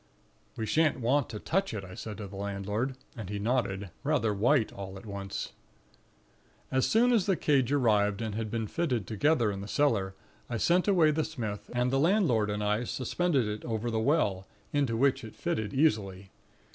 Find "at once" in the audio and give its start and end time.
4.97-5.51